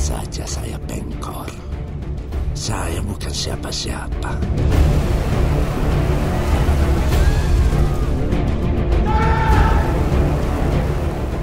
[0.00, 1.44] saja saya pengkor.
[2.56, 4.32] Saya bukan siapa-siapa.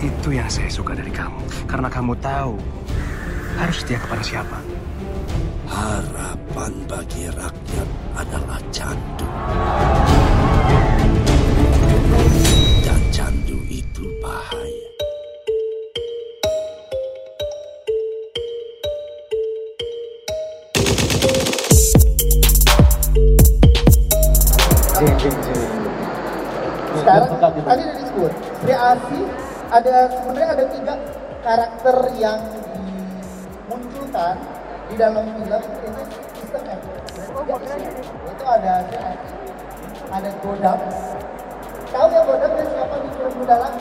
[0.01, 1.37] Itu yang saya suka dari kamu.
[1.69, 2.57] Karena kamu tahu
[3.61, 4.57] harus setia kepada siapa.
[5.69, 9.27] Harapan bagi rakyat adalah candu.
[12.81, 14.76] Dan candu itu bahaya.
[29.07, 29.23] Asi
[29.71, 30.99] ada sebenarnya ada tiga
[31.39, 32.43] karakter yang
[33.63, 34.35] dimunculkan
[34.91, 36.03] di dalam film itu
[36.35, 36.83] sistem F.
[38.27, 38.83] Itu ada
[40.11, 40.79] ada Godam.
[41.87, 43.71] Tahu ya Godam ya siapa di film Gundala?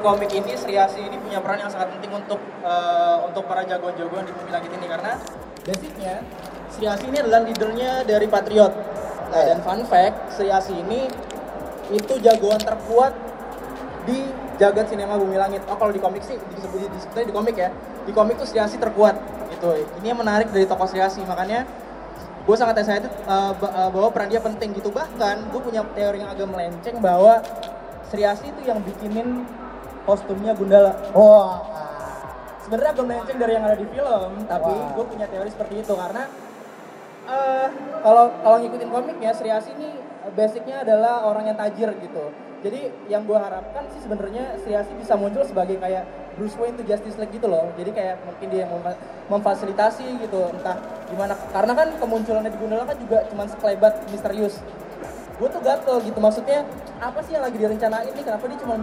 [0.00, 4.24] Komik ini Sri Asih ini punya peran yang sangat penting untuk eh, untuk para jagoan-jagoan
[4.26, 5.12] di bumi langit ini karena
[5.62, 6.14] basicnya
[6.72, 8.72] Sri Asih ini adalah leadernya dari Patriot.
[9.30, 11.06] Nah, dan fun fact, Sri Asih ini
[11.94, 13.14] itu jagoan terkuat
[14.08, 14.26] di
[14.58, 15.62] jagat sinema bumi langit.
[15.70, 17.70] Oh kalau di komik sih disebut disebutnya di komik ya.
[18.08, 19.14] Di komik tuh Sri Asih terkuat
[19.52, 19.70] gitu.
[20.02, 21.68] Ini yang menarik dari tokoh Sri Asih makanya
[22.40, 26.24] gue sangat excited uh, ba- uh, bahwa peran dia penting gitu bahkan gue punya teori
[26.24, 27.44] yang agak melenceng bahwa
[28.08, 29.44] Sri Asih itu yang bikinin
[30.04, 31.60] kostumnya Gundala Wah.
[32.64, 34.92] sebenarnya agak melenceng dari yang ada di film tapi Wah.
[34.96, 36.22] gue punya teori seperti itu karena
[37.28, 37.68] eh,
[38.00, 42.24] kalau kalau ngikutin komiknya Sri Asih ini eh, basicnya adalah orang yang tajir gitu
[42.60, 46.04] jadi yang gue harapkan sih sebenarnya Sri Asih bisa muncul sebagai kayak
[46.36, 50.40] Bruce Wayne to Justice League gitu loh jadi kayak mungkin dia yang memfa- memfasilitasi gitu
[50.52, 50.76] entah
[51.08, 54.60] gimana karena kan kemunculannya di Gundala kan juga cuman sekelebat misterius
[55.40, 56.68] gue tuh gatel gitu maksudnya
[57.00, 58.74] apa sih yang lagi direncanain nih kenapa dia cuma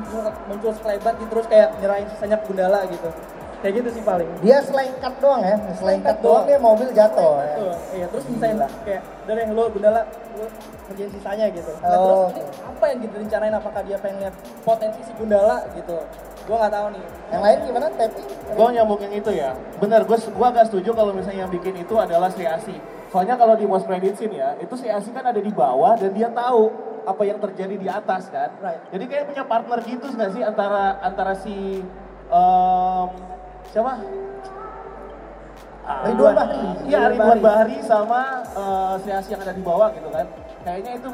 [0.49, 3.09] muncul, sekelebat gitu terus kayak nyerahin sisanya ke Gundala gitu
[3.57, 6.45] kayak gitu sih paling Dia selengkat doang ya, selengkat doang doang.
[6.45, 7.55] dia mobil jatuh ya.
[7.57, 10.01] Betul, iya terus misain kayak dari yang lo Gundala
[10.37, 10.45] lo
[10.85, 11.71] kerjain sisanya gitu.
[11.81, 15.65] Nah, Oh, terus ini apa yang gitu rencanain apakah dia pengen lihat potensi si Gundala
[15.73, 15.97] gitu.
[16.45, 17.05] Gua nggak tahu nih.
[17.33, 17.87] Yang lain gimana?
[17.91, 18.21] Tapi
[18.55, 19.49] Gue nyambung yang itu ya.
[19.81, 22.77] Bener, gue gua agak setuju kalau misalnya yang bikin itu adalah Sri Asi.
[23.09, 26.13] Soalnya kalau di post credit scene ya, itu Sri Asi kan ada di bawah dan
[26.13, 26.69] dia tahu
[27.07, 28.51] apa yang terjadi di atas kan.
[28.59, 28.83] Right.
[28.91, 31.79] Jadi kayak punya partner gitu nggak sih antara antara si
[32.27, 33.07] em,
[33.71, 33.93] siapa?
[35.87, 36.59] Ah, Ridwan Bahri.
[36.91, 40.27] Iya Ridwan Bahri sama eh, Sri yang ada di bawah gitu kan.
[40.63, 41.07] Kayaknya itu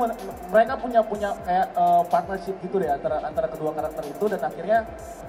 [0.49, 4.79] mereka punya punya kayak eh, partnership gitu deh antara antara kedua karakter itu dan akhirnya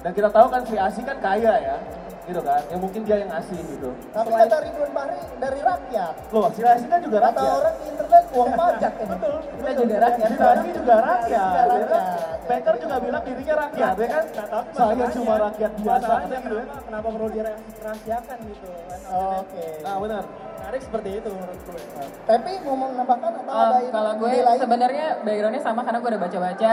[0.01, 1.77] dan kita tahu kan Sri Asi kan kaya ya
[2.25, 2.61] gitu kan.
[2.73, 3.93] Ya mungkin dia yang ngasih gitu.
[4.17, 6.15] tapi kata Ridwan Bahri dari rakyat.
[6.33, 7.53] Loh, Sri Asi kan juga Kata rakyat.
[7.61, 9.09] orang di internet uang pajak ini.
[9.13, 10.29] Betul, Kita juga rakyat.
[10.33, 11.45] Sri Asi juga rakyat.
[11.45, 12.01] Juga ya kan?
[12.01, 12.39] rakyat.
[12.45, 14.25] Baker juga bilang dirinya rakyat, ya kan?
[14.73, 16.13] Saya cuma rakyat biasa.
[16.25, 19.01] Gitu kenapa, perlu dirahasiakan gitu kan.
[19.41, 19.67] Oke.
[19.85, 20.25] Nah, benar.
[20.65, 21.81] Menarik seperti itu menurut gue.
[22.25, 26.73] Tapi mau menambahkan atau Oh, ada kalau gue sebenarnya backgroundnya sama karena gue udah baca-baca.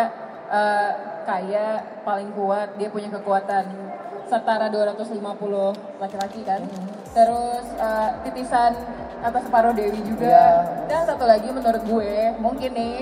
[0.52, 0.92] Eh,
[1.28, 1.68] kaya
[2.08, 3.68] paling kuat dia punya kekuatan
[4.32, 6.64] setara 250 laki-laki kan.
[7.12, 8.80] Terus eh, titisan
[9.20, 10.24] apa separuh dewi juga.
[10.24, 10.88] Iya.
[10.88, 12.96] dan satu lagi menurut gue mungkin nih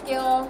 [0.00, 0.48] skill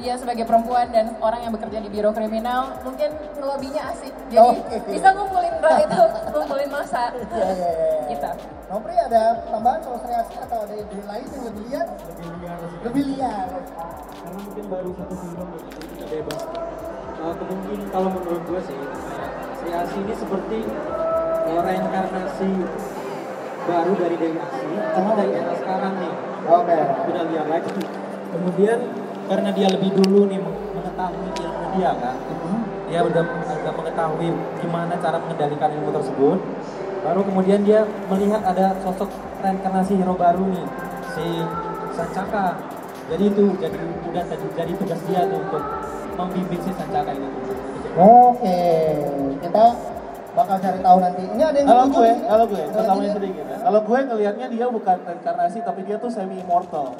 [0.00, 4.76] dia sebagai perempuan dan orang yang bekerja di biro kriminal mungkin ngelobinya asik jadi Oke.
[4.88, 5.52] bisa ngumpulin
[5.84, 8.00] itu ngumpulin masa Iya, iya, iya.
[8.08, 8.30] gitu
[8.72, 11.86] Nopri ada tambahan soal Sri Asi atau ada ide lain yang lebih liar?
[12.88, 13.48] Lebih liar.
[14.16, 15.48] karena mungkin baru satu film
[15.92, 16.40] kita bebas
[17.20, 19.30] uh, kemungkinan kalau menurut gue sih kayak
[19.60, 20.58] Sri Asi ini seperti
[21.52, 22.50] uh, reinkarnasi
[23.62, 24.64] baru dari Dewi Asi
[24.96, 26.12] cuma dari era sekarang nih
[26.48, 26.78] Oke.
[27.12, 27.70] udah lihat lagi
[28.32, 28.78] kemudian
[29.28, 32.16] karena dia lebih dulu nih meng- mengetahui ilmu dia kan
[32.88, 34.28] dia udah udah mengetahui
[34.60, 36.38] gimana cara mengendalikan ilmu tersebut
[37.02, 39.08] baru kemudian dia melihat ada sosok
[39.40, 40.66] reinkarnasi hero baru nih
[41.12, 41.26] si
[41.92, 42.56] Sancaka
[43.10, 43.76] jadi itu jadi
[44.06, 45.62] udah tadi jadi tugas dia tuh untuk
[46.14, 47.28] membimbing si Sancaka ini
[47.92, 48.60] Oke,
[49.44, 49.64] kita
[50.32, 51.22] bakal cari tahu nanti.
[51.28, 53.56] Ini ada yang Kalau gue, kalau gue, Ada pertamanya lagi sedikit ya.
[53.60, 56.96] Kalau gue ngelihatnya dia bukan reinkarnasi tapi dia tuh semi immortal.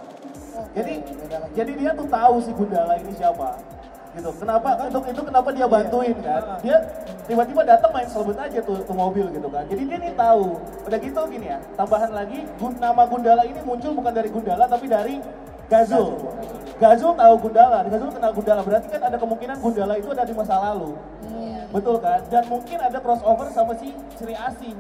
[0.73, 0.95] Jadi
[1.57, 3.57] jadi dia tuh tahu si Gundala ini siapa.
[4.13, 4.29] Gitu.
[4.37, 6.61] Kenapa untuk itu kenapa dia bantuin kan?
[6.61, 6.77] Dia
[7.25, 9.65] tiba-tiba datang main selebut aja tuh, tuh mobil gitu kan.
[9.65, 10.61] Jadi dia nih tahu.
[10.85, 11.59] Udah gitu gini ya.
[11.81, 12.45] Tambahan lagi
[12.77, 15.17] nama Gundala ini muncul bukan dari Gundala tapi dari
[15.73, 16.21] Gazul.
[16.77, 18.61] Gazul tahu Gundala, Gazul kenal Gundala.
[18.61, 20.93] Berarti kan ada kemungkinan Gundala itu ada di masa lalu.
[21.73, 22.21] Betul kan?
[22.29, 24.77] Dan mungkin ada crossover sama si Sri Asih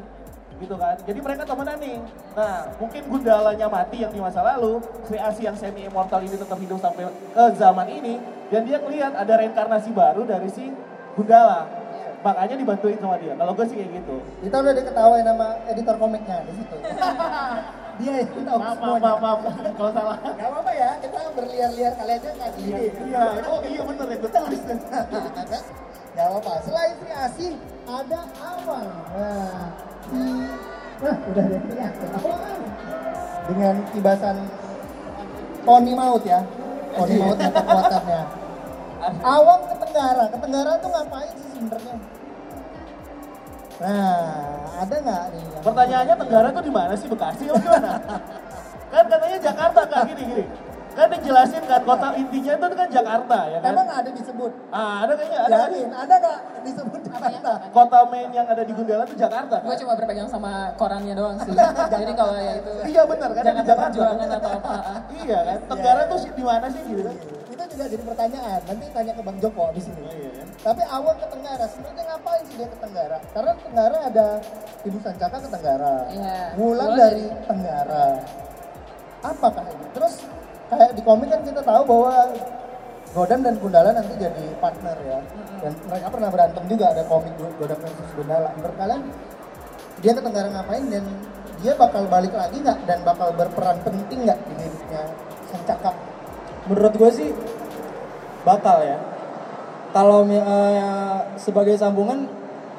[0.62, 0.94] gitu kan.
[1.03, 1.99] Jadi mereka temenan nih.
[2.32, 6.56] Nah, mungkin Gundalanya mati yang di masa lalu, Sri Asih yang semi immortal ini tetap
[6.56, 10.70] hidup sampai ke zaman ini dan dia ngelihat ada reinkarnasi baru dari si
[11.12, 11.67] Gundala.
[12.23, 13.35] Makanya dibantuin sama dia.
[13.35, 14.14] Kalau gue sih kayak gitu.
[14.41, 16.76] Kita udah diketawain sama editor komiknya di situ.
[17.93, 19.05] Dia yang tahu Maaf, maaf, semuanya.
[19.20, 19.75] maaf, maaf.
[19.76, 20.17] Kalau salah.
[20.25, 23.11] Gak apa-apa ya, kita berliar-liar kali aja nggak Iya, gini.
[23.12, 23.23] iya.
[23.44, 24.61] Oh iya bener ya, gue tulis.
[26.12, 26.53] Gak apa-apa.
[26.65, 27.53] Selain Sri Asih,
[27.85, 28.88] ada Awang.
[29.12, 29.61] Nah,
[30.10, 30.43] hmm,
[31.02, 32.08] udah Asih.
[32.19, 32.43] Awang.
[33.43, 34.37] Dengan kibasan
[35.62, 36.40] poni maut ya.
[36.94, 38.22] Poni maut yang kekuatannya.
[39.22, 40.25] Awang ke Tenggara.
[40.31, 41.96] Ke Tenggara tuh ngapain sih sebenarnya?
[43.82, 44.22] Nah,
[44.78, 45.44] ada nggak nih?
[45.62, 47.08] Pertanyaannya Tenggara tuh di mana sih?
[47.10, 47.93] Bekasi apa gimana?
[48.93, 50.44] kan katanya Jakarta kan gini gini.
[50.93, 53.71] Kan dijelasin kan kota intinya itu kan Jakarta ya kan?
[53.73, 54.53] Emang nggak ada disebut?
[54.69, 55.69] Ah, ada kayaknya ada kan?
[55.69, 57.53] Yakin, ada nggak disebut Jakarta?
[57.73, 59.67] Kota main yang ada di Gundala itu Jakarta kan?
[59.67, 61.53] Gue cuma berpegang sama korannya doang sih.
[61.97, 63.89] Jadi kalau ya itu Iya benar kan di Jakarta Jakarta.
[63.89, 64.75] Perjuangan atau apa.
[65.23, 65.59] Iya kan?
[65.67, 67.17] Tenggara tuh di mana sih gitu kan?
[67.49, 68.61] Itu juga jadi pertanyaan.
[68.62, 70.00] Nanti tanya ke Bang Joko di sini.
[70.05, 70.47] Iya kan?
[70.62, 73.17] Tapi awal ke Tenggara, sebenarnya ngapain sih dia ke Tenggara?
[73.33, 74.27] Karena Tenggara ada
[74.83, 76.37] Ibu Sancaka ke Tenggara, Iya.
[76.55, 78.05] Wulan dari- Tenggara.
[79.23, 79.85] Apakah ini?
[79.93, 80.15] Terus
[80.72, 82.32] kayak di komik kan kita tahu bahwa
[83.12, 85.20] Godam dan Gundala nanti jadi partner ya.
[85.60, 88.56] Dan mereka pernah berantem juga ada komik Godam versus Gundala.
[88.56, 89.02] Menurut kalian
[90.00, 91.04] dia ke Tenggara ngapain dan
[91.60, 95.02] dia bakal balik lagi nggak dan bakal berperan penting nggak di hidupnya
[95.52, 95.92] Sancaka?
[96.72, 97.28] Menurut gue sih
[98.48, 98.96] bakal ya.
[99.92, 102.32] Kalau eh, sebagai sambungan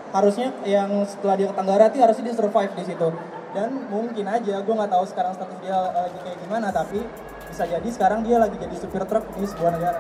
[0.10, 3.08] harusnya yang setelah dia ke Tenggara harusnya dia survive di situ.
[3.54, 7.06] Dan mungkin aja gue nggak tahu sekarang status dia eh, kayak gimana tapi
[7.54, 10.00] bisa jadi sekarang dia lagi jadi supir truk di sebuah negara.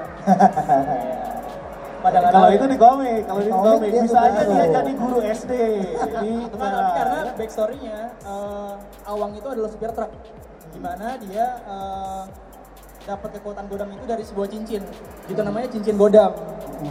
[2.01, 5.51] Padahal Kalau itu di komik, kalau di Komik bisa aja dia jadi guru SD
[6.19, 8.73] di tapi karena backstory-nya eh,
[9.07, 10.11] Awang itu adalah supir truk
[10.73, 12.23] Di mana dia eh,
[13.07, 14.83] dapat kekuatan godam itu dari sebuah cincin.
[15.29, 16.33] Itu namanya cincin godam.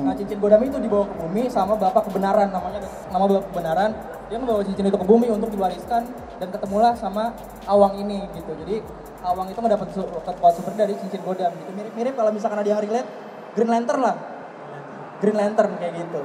[0.01, 3.91] Nah cincin godam itu dibawa ke bumi sama bapak kebenaran Namanya nama bapak kebenaran.
[4.31, 6.09] Dia membawa cincin itu ke bumi untuk diwariskan
[6.41, 7.37] Dan ketemulah sama
[7.69, 8.53] Awang ini gitu.
[8.65, 12.81] Jadi Awang itu mendapat kekuatan super dari cincin godam gitu Mirip-mirip kalau misalkan ada yang
[12.81, 13.07] relate
[13.55, 14.17] Green Lantern lah
[15.19, 16.21] Green Lantern kayak gitu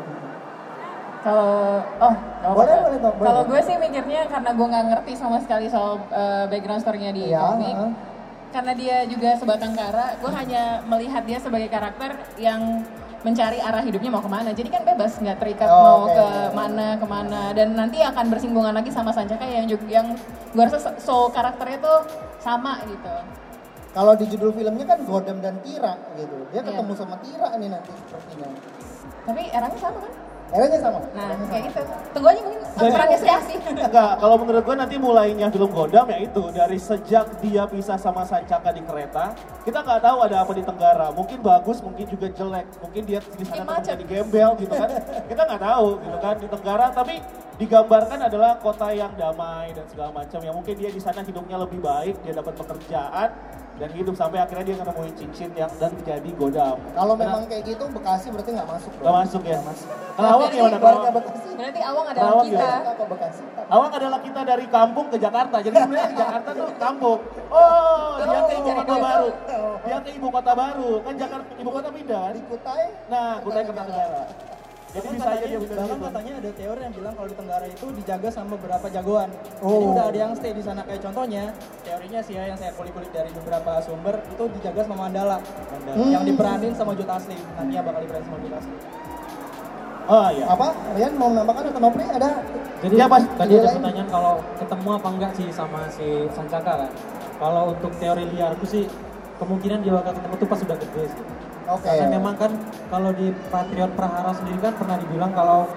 [1.22, 1.52] Kalau
[2.00, 2.16] oh
[2.54, 3.14] Boleh, boleh, boleh.
[3.22, 7.24] Kalau gue sih mikirnya karena gue nggak ngerti sama sekali soal eh, background story-nya di
[7.28, 7.76] Iya, komik.
[7.76, 7.92] heeh.
[8.48, 12.80] Karena dia juga sebatang kara, gue hanya melihat dia sebagai karakter yang
[13.28, 14.50] mencari arah hidupnya mau ke mana.
[14.50, 16.16] Jadi kan bebas nggak terikat Oh, mau oke.
[16.16, 16.26] ke
[16.56, 20.08] mana ke mana dan nanti akan bersinggungan lagi sama Sancaka yang juga yang
[20.48, 22.00] gue rasa so karakternya tuh
[22.40, 23.12] sama gitu.
[23.92, 26.38] Kalau di judul filmnya kan Godam dan Tira gitu.
[26.50, 26.70] Dia Iya.
[26.70, 28.48] ketemu sama Tira nih nanti sepertinya.
[29.26, 30.14] Tapi eranya sama kan?
[30.54, 31.00] Eranya sama.
[31.12, 31.68] Nah Eranya kayak sama.
[31.68, 31.82] gitu.
[32.16, 33.58] Tunggu aja mungkin perannya Sri Asih.
[33.90, 38.22] Enggak, kalau menurut gue nanti mulainya film Godam ya itu dari sejak dia pisah sama
[38.24, 39.34] Sancaka di kereta,
[39.66, 41.08] kita nggak tahu ada apa di Tenggara.
[41.12, 44.90] Mungkin bagus, mungkin juga jelek, mungkin dia di sana temennya di gembel gitu kan.
[45.26, 47.16] Kita nggak tahu gitu kan di Tenggara, tapi
[47.58, 50.40] digambarkan adalah kota yang damai dan segala macam.
[50.46, 53.30] Ya mungkin dia di sana hidupnya lebih baik, dia dapat pekerjaan
[53.78, 56.82] dan hidup sampai akhirnya dia nemuin cincin yang dan jadi Godam.
[56.98, 58.92] Kalau memang kayak gitu Bekasi berarti nggak masuk.
[58.98, 59.80] nggak masuk ya, Mas.
[60.18, 60.78] Kerawang Berarti gimana?
[60.82, 61.14] Kerawang?
[61.14, 61.50] Bekasi.
[61.58, 62.70] Berarti Awang adalah Kerawang kita.
[62.82, 63.42] Apa Bekasi?
[63.68, 65.56] Awang adalah kita dari kampung ke Jakarta.
[65.62, 67.20] Jadi sebenarnya Jakarta tuh kampung.
[67.54, 69.30] Oh, dia ke ibu kota baru.
[69.86, 70.92] Dia ke ibu kota baru.
[71.06, 72.26] Kan Jakarta ibu kota pindah?
[72.34, 72.84] Di Kutai.
[73.14, 74.24] Nah, Kutai Kertanegara.
[74.98, 76.06] Jadi bisa aja katanya, dia bahkan gitu.
[76.10, 79.30] katanya ada teori yang bilang kalau di Tenggara itu dijaga sama beberapa jagoan.
[79.30, 79.92] Jadi Oh.
[79.94, 81.44] udah ada yang stay di sana kayak contohnya
[81.86, 85.38] teorinya sih ya yang saya kulik-kulik dari beberapa sumber itu dijaga sama Mandala.
[85.88, 86.10] Hmm.
[86.10, 87.38] Yang diperanin sama Jut Asli.
[87.56, 88.76] Nantinya bakal diperanin sama Jut Asli.
[90.08, 90.46] Oh iya.
[90.48, 90.68] Apa?
[90.96, 92.30] Rian mau menambahkan atau Nopri ada?
[92.80, 93.24] Jadi Ya, Mas.
[93.36, 96.92] tadi Ide ada pertanyaan kalau ketemu apa enggak sih sama si Sancaka kan?
[97.38, 98.88] Kalau untuk teori liarku sih
[99.38, 101.22] kemungkinan dia bakal ketemu tuh pas sudah gede sih.
[101.68, 101.92] Oke.
[101.92, 102.52] Karena memang kan
[102.88, 105.68] kalau di Patriot Prahara sendiri kan pernah dibilang kalau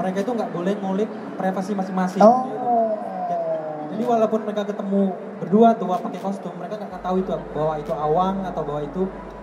[0.00, 2.22] mereka itu nggak boleh ngulik privasi masing-masing.
[2.24, 2.48] Oh.
[2.48, 3.52] gitu.
[3.92, 8.36] Jadi walaupun mereka ketemu berdua tuh pakai kostum, mereka nggak tahu itu bahwa itu Awang
[8.46, 9.02] atau bahwa itu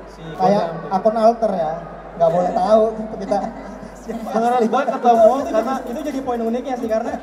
[0.10, 1.74] si Kayak akun alter ya.
[2.18, 2.84] Nggak boleh tahu
[3.22, 3.38] kita.
[4.06, 7.14] Menurut gue ketemu itu, karena itu jadi poin uniknya sih karena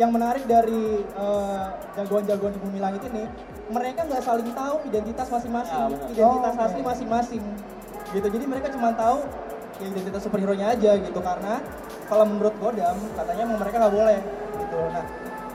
[0.00, 3.28] yang menarik dari eh, jagoan-jagoan di Bumi Langit ini,
[3.68, 5.86] mereka nggak saling tahu identitas masing-masing, Ya,
[6.16, 7.44] identitas Oh, asli masing-masing.
[8.10, 8.26] Gitu.
[8.26, 9.22] Jadi mereka cuma tahu
[9.80, 11.62] ya identitas superhero-nya aja gitu karena
[12.04, 14.18] kalau menurut Godam katanya emang mereka nggak boleh
[14.60, 14.78] gitu.
[14.92, 15.04] Nah,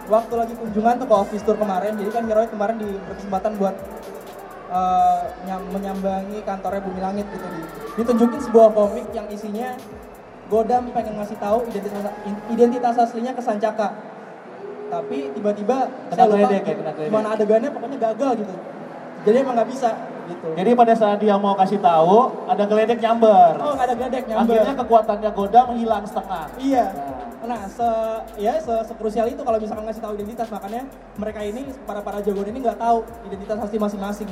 [0.09, 3.75] waktu lagi kunjungan tuh ke office tour kemarin, jadi kan Heroic kemarin di berkesempatan buat
[5.45, 7.61] nyam- menyambangi kantornya Bumi Langit gitu di
[8.01, 9.77] ditunjukin sebuah komik yang isinya
[10.45, 12.05] Godam pengen ngasih tahu identitas
[12.49, 13.93] identitas aslinya ke Sancaka.
[14.85, 18.53] Tapi tiba-tiba saya lupa ya, kena gimana adegannya pokoknya gagal gitu.
[19.25, 19.89] Jadi emang nggak bisa
[20.29, 20.47] gitu.
[20.57, 23.53] Jadi pada saat dia mau kasih tahu, ada geledek nyamber.
[23.61, 24.55] oh ada geledek nyamber.
[24.57, 26.45] Akhirnya kekuatannya Godam hilang setengah.
[26.57, 26.85] Iya.
[26.91, 27.25] Nah.
[27.45, 27.89] Nah, se
[28.41, 32.49] ya se sekrusial itu kalau misalkan ngasih tahu identitas makanya mereka ini para para jagoan
[32.49, 34.29] ini nggak tahu identitas asli masing-masing.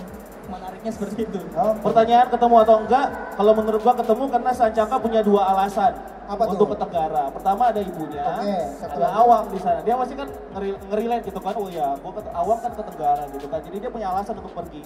[0.50, 1.40] Menariknya seperti itu.
[1.56, 3.08] Oh, Pertanyaan ketemu atau enggak?
[3.38, 5.94] Kalau menurut gua ketemu karena Sancaka punya dua alasan
[6.28, 6.70] Apa untuk tuh?
[6.74, 7.24] ke Tenggara.
[7.32, 9.20] Pertama ada ibunya, Oke, satu ada lagi.
[9.24, 9.80] Awang di sana.
[9.86, 11.54] Dia masih kan ngeri ngerilate gitu kan.
[11.56, 13.60] Oh ya, gua ke Awang kan ke Tenggara gitu kan.
[13.62, 14.82] Jadi dia punya alasan untuk pergi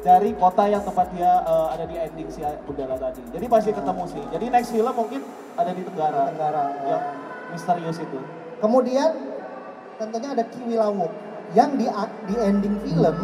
[0.00, 3.20] dari kota yang tempat dia eh, ada di ending si Gundala tadi.
[3.32, 4.24] Jadi pasti ketemu sih.
[4.32, 5.20] Jadi next film mungkin
[5.56, 6.32] ada di Tenggara.
[6.32, 6.88] Tenggara, ya.
[6.88, 7.02] Yang
[7.52, 8.18] misterius itu.
[8.60, 9.10] Kemudian
[10.00, 11.12] tentunya ada Kiwi Lawuk
[11.52, 11.86] yang di
[12.30, 13.16] di ending film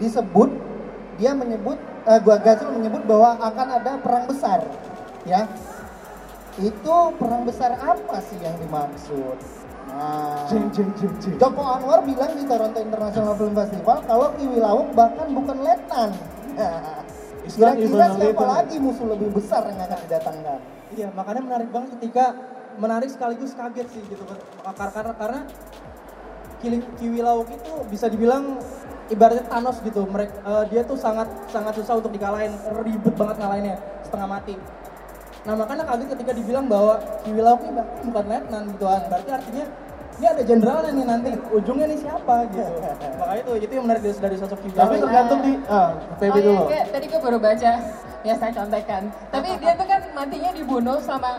[0.00, 0.50] disebut
[1.20, 1.78] dia menyebut
[2.08, 4.64] eh, gua Gazul menyebut bahwa akan ada perang besar
[5.22, 5.46] ya
[6.58, 9.38] itu perang besar apa sih yang dimaksud
[9.90, 10.46] nah
[11.38, 16.10] Joko Anwar bilang di Toronto International Film Festival kalau Kiwi Lawuk bahkan bukan letnan.
[17.42, 20.58] Kira-kira siapa lagi musuh lebih besar yang akan didatangkan?
[20.94, 22.38] Iya, makanya menarik banget ketika
[22.78, 25.40] menarik sekaligus kaget sih gitu karena karena, karena
[26.62, 28.62] Kiwi, Lauk itu bisa dibilang
[29.10, 30.06] ibaratnya Thanos gitu.
[30.06, 32.54] Mereka dia tuh sangat sangat susah untuk dikalahin,
[32.86, 34.54] ribet banget ngalahinnya, setengah mati.
[35.42, 39.02] Nah makanya kaget ketika dibilang bahwa Kiwi Lauk ini bukan letnan gitu kan.
[39.10, 39.64] Berarti artinya
[40.12, 42.72] ini ada jenderalnya nih nanti ujungnya nih siapa gitu.
[43.20, 46.42] Makanya itu itu yang menarik dari, sosok Kiwi Tapi tergantung di ah, PB oh, iya,
[46.46, 46.62] dulu.
[46.70, 47.72] kayak tadi gue baru baca,
[48.22, 49.02] ya saya contekan.
[49.34, 51.30] Tapi dia tuh kan matinya dibunuh sama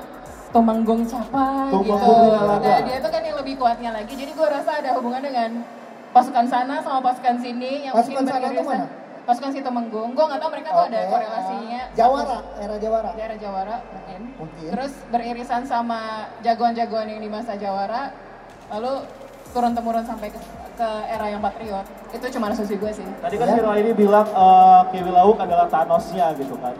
[0.53, 2.13] Tumanggung Capa gitu.
[2.61, 4.13] Nah dia tuh kan yang lebih kuatnya lagi.
[4.13, 5.49] Jadi gue rasa ada hubungan dengan
[6.13, 8.79] pasukan sana sama pasukan sini yang Pasukan mungkin sana tuh beririsan.
[8.85, 9.02] mana?
[9.23, 10.11] Pasukan si Tumenggung.
[10.11, 11.81] Gue nggak tahu mereka tuh ada Oke, korelasinya.
[11.87, 14.21] uh, Jawara era Jawara Daerah Jawara mungkin.
[14.35, 14.69] Mungkin.
[14.75, 18.11] Terus beririsan sama jagoan-jagoan yang di masa Jawara.
[18.67, 19.07] Lalu
[19.55, 20.39] turun temurun sampai ke,
[20.75, 21.85] ke era yang patriot.
[22.11, 23.07] Itu cuma asumsi gue sih.
[23.23, 23.53] Tadi kan Ya.
[23.55, 26.75] Hero ini bilang eh, Kiwi Lauk adalah Thanosnya gitu kan.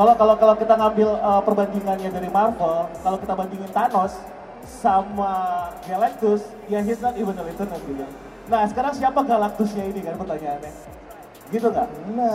[0.00, 4.16] Kalau kalau kalau kita ngambil eh, perbandingannya dari Marvel, kalau kita bandingin Thanos
[4.64, 8.08] sama Galactus, ya he's not even a lieutenant gitu.
[8.48, 10.89] Nah sekarang siapa Galactusnya ini kan pertanyaannya?
[11.50, 11.88] Gitu nggak?
[12.14, 12.30] nah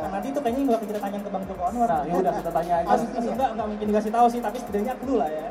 [0.00, 1.88] Nah, nanti itu kayaknya nggak kita tanya ke Bang Joko Anwar.
[1.88, 2.86] Nah ya udah kita tanya aja.
[2.88, 5.46] Mas, mas enggak, enggak mungkin dikasih tahu sih, tapi setidaknya clue lah ya.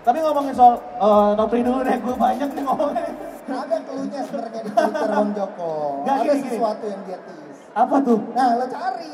[0.00, 3.04] Tapi ngomongin soal eh, Nopri dulu deh, gue banyak nih ngomongnya.
[3.44, 6.48] ada keluhnya sebenarnya di Twitter Bang Joko Nggak, ada gini, gini.
[6.50, 8.18] sesuatu yang dia tease Apa tuh?
[8.32, 9.12] nah lo cari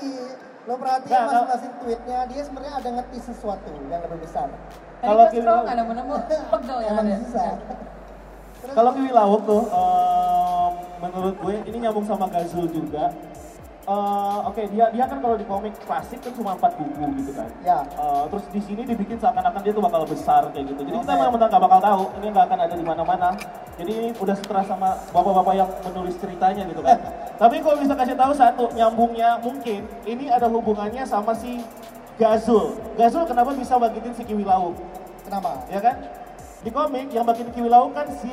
[0.62, 1.26] lo perhatiin nggak.
[1.26, 4.46] masing-masing tweetnya dia sebenarnya ada ngetis sesuatu yang lebih besar
[5.00, 5.62] Kalau Lauk.
[5.66, 6.14] nggak nemu-nemu
[6.52, 7.16] pegel yang emang ada.
[7.20, 7.50] susah
[8.60, 13.08] Terus, Kalau Kiwi Lauk tuh, em, menurut gue ini nyambung sama Gazul juga.
[13.90, 17.50] Eh, Oke, dia dia kan kalau di komik klasik kan cuma empat buku gitu kan.
[17.66, 17.82] Ya.
[17.82, 20.80] Eh, terus di sini dibikin seakan-akan dia tuh bakal besar kayak gitu.
[20.86, 21.22] Jadi kita Oke.
[21.26, 23.28] memang nggak bakal tahu, ini nggak akan ada di mana-mana.
[23.74, 26.98] Jadi ini udah setelah sama bapak-bapak yang menulis ceritanya gitu kan.
[27.34, 31.58] Tapi kalau bisa kasih tahu satu, nyambungnya mungkin ini ada hubungannya sama si
[32.14, 32.78] Gazul.
[32.94, 34.78] Gazul kenapa bisa bagitin si Kiwi Lauk?
[35.26, 35.96] kenapa ya kan?
[36.60, 38.30] Di komik yang bagian Kiwi Lauk kan si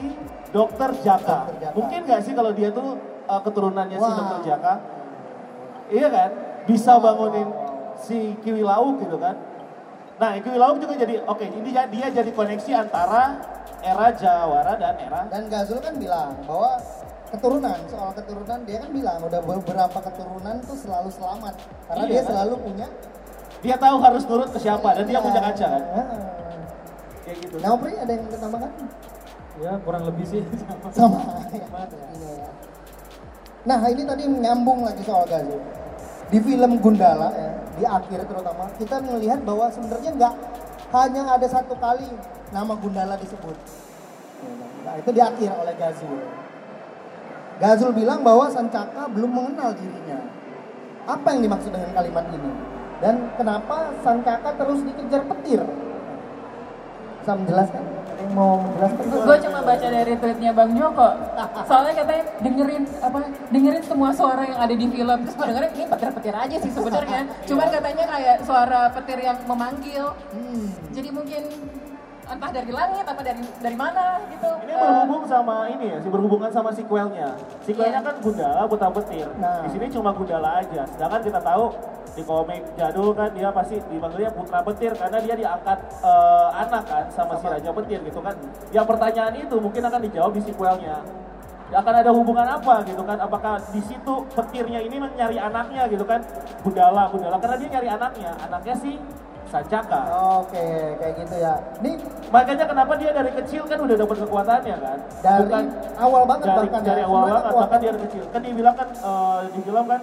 [0.53, 1.49] Dokter Jaka.
[1.49, 1.75] Dokter Jaka.
[1.77, 4.17] Mungkin nggak sih kalau dia tuh uh, keturunannya si Wah.
[4.21, 4.73] Dokter Jaka?
[5.87, 6.29] Iya kan?
[6.67, 7.47] Bisa bangunin
[7.97, 9.35] si Kiwi Lauk gitu kan?
[10.17, 13.39] Nah, Kiwi Lauk juga jadi oke, ini dia, dia jadi koneksi antara
[13.79, 16.81] era Jawara dan era dan Gazul kan bilang bahwa
[17.29, 21.53] keturunan soal keturunan dia kan bilang udah beberapa keturunan tuh selalu selamat
[21.85, 22.27] karena Iya dia kan?
[22.33, 22.87] selalu punya
[23.61, 25.83] dia tahu harus nurut ke siapa dan dia punya kaca kan?
[25.93, 26.19] Heeh.
[27.27, 27.55] Kayak gitu.
[27.59, 28.71] Nah, Pri ada yang ditambahkan?
[29.57, 30.41] Ya kurang lebih sih.
[30.93, 31.19] Sama.
[31.51, 31.65] ya.
[31.65, 32.36] Iya, ya.
[33.67, 35.59] Nah, ini tadi nyambung lagi soal Gazul.
[36.31, 40.33] Di film Gundala ya, di akhir terutama kita melihat bahwa sebenarnya nggak
[40.95, 42.07] hanya ada satu kali
[42.55, 43.55] nama Gundala disebut.
[44.87, 46.15] Nah, itu di akhir oleh Gazul.
[47.59, 50.23] Gazul bilang bahwa Sancaka belum mengenal dirinya.
[51.03, 52.51] Apa yang dimaksud dengan kalimat ini?
[53.03, 55.59] Dan kenapa Sancaka terus dikejar petir?
[57.19, 57.96] Bisa menjelaskan?
[58.37, 59.03] Mau menjelaskan?
[59.09, 61.09] Gue cuma baca dari tweetnya Bang Joko.
[61.65, 63.17] Soalnya katanya dengerin apa
[63.49, 65.17] dengerin semua suara yang ada di film.
[65.25, 67.21] Terus gue dengerin ini petir-petir aja sih sebenarnya.
[67.49, 70.13] Cuman katanya kayak suara petir yang memanggil.
[70.37, 70.69] Hmm.
[70.93, 71.41] Jadi mungkin
[72.27, 74.49] entah dari langit apa dari dari mana gitu.
[74.61, 77.33] Ini Eh, berhubung sama ini ya, sih berhubungan sama sequelnya.
[77.63, 78.07] Sequelnya Iya.
[78.07, 79.27] kan Gundala Putra Petir.
[79.39, 79.63] Nah.
[79.63, 80.83] Di sini cuma Gundala aja.
[80.85, 81.71] Sedangkan kita tahu
[82.17, 87.05] di komik jadul kan dia pasti dipanggilnya Putra Petir karena dia diangkat eh, anak kan
[87.09, 88.35] sama, si Raja Petir gitu kan.
[88.69, 90.97] Yang pertanyaan itu mungkin akan dijawab di sequelnya.
[91.67, 93.19] Ya akan ada hubungan apa gitu kan?
[93.19, 96.23] Apakah di situ petirnya ini nyari anaknya gitu kan?
[96.63, 98.31] Gundala, Gundala karena dia nyari anaknya.
[98.39, 98.95] Anaknya si
[99.47, 99.99] Sancaka.
[100.37, 101.53] Oke, kayak gitu ya.
[101.79, 101.95] Nih
[102.27, 104.97] Makanya kenapa dia dari kecil kan udah dapat kekuatannya kan?
[105.17, 105.63] dari Bukan
[105.97, 107.07] awal banget dari, bahkan dari ya.
[107.07, 108.23] awal banget kekuatan- bahkan dia dari kecil.
[108.27, 110.01] Kan dibilang kan eh, di film kan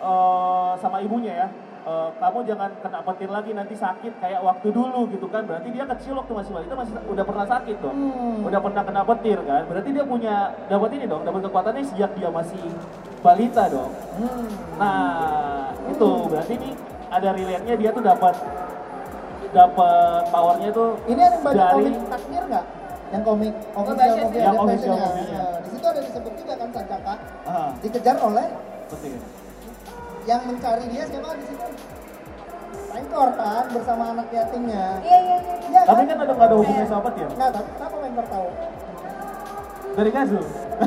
[0.00, 1.48] eh, sama ibunya ya.
[1.80, 5.42] eh, kamu jangan kena petir lagi nanti sakit kayak waktu dulu gitu kan.
[5.42, 7.96] Berarti dia kecil waktu masih balita masih udah pernah sakit dong.
[7.96, 8.46] Hmm.
[8.46, 9.62] Udah pernah kena petir kan.
[9.64, 10.34] Berarti dia punya
[10.66, 12.62] dapat ini dong, dapat kekuatannya sejak dia masih
[13.18, 13.90] balita dong.
[14.14, 14.46] Hmm.
[14.76, 15.02] Nah,
[15.88, 16.70] itu berarti ini
[17.10, 18.34] ada relate-nya dia tuh dapat
[19.50, 22.64] dapat powernya tuh Ini ada yang baca dari komik takdir nggak?
[23.10, 24.22] Yang komik official baca sih.
[24.22, 24.62] movie Yang adaptation-nya.
[24.62, 25.40] official movie-nya.
[25.40, 27.14] Nah, di situ ada disebut juga kan Sancaka
[27.44, 28.46] ah, dikejar oleh
[28.86, 29.18] betul.
[30.22, 31.66] yang mencari dia siapa di situ?
[32.90, 34.86] Pengkor kan bersama anak yatimnya.
[35.00, 35.54] Iya iya iya.
[35.64, 37.28] Iya Tapi kan ada nggak ada hubungannya sama petir?
[37.28, 38.48] Nggak, tapi kenapa Pengkor tahu?
[39.90, 40.40] Dari Kazu.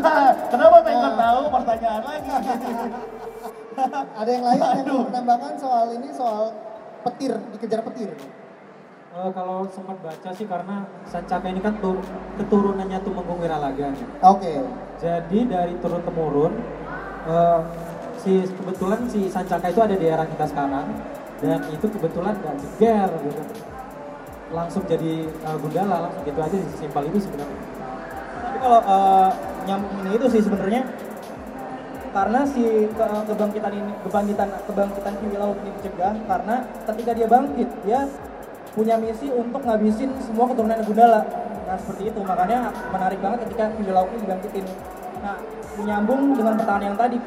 [0.52, 1.20] Kenapa Pengkor Nah.
[1.20, 1.42] tahu?
[1.52, 2.30] Pertanyaan lagi.
[4.20, 6.54] Ada yang lain yang menambahkan soal ini soal
[7.04, 8.10] petir dikejar petir.
[9.14, 12.02] Eh, kalau sempat baca sih karena Sancaka ini kan tur-
[12.42, 13.94] keturunannya Tumenggung Wiralaga.
[14.26, 14.58] Oke.
[14.98, 16.54] Jadi dari turun temurun
[17.30, 17.62] eh,
[18.18, 20.88] si kebetulan si Sancaka itu ada di era kita sekarang
[21.44, 23.42] dan itu kebetulan gak jeger gitu.
[24.50, 27.60] Langsung jadi eh, Gundala langsung gitu aja simpel itu sebenarnya.
[28.34, 29.30] Tapi kalau eh,
[29.70, 30.82] nyambungin itu sih sebenarnya
[32.14, 36.56] karena si ke- kebangkitan ini kebangkitan kebangkitan Kiwi Laut ini dicegah karena
[36.86, 38.00] ketika dia bangkit dia
[38.78, 41.22] punya misi untuk ngabisin semua keturunan Gundala.
[41.66, 44.66] Nah seperti itu makanya menarik banget ketika Kiwi Laut ini dibangkitin.
[45.26, 45.38] Nah
[45.82, 47.18] menyambung dengan pertanyaan yang tadi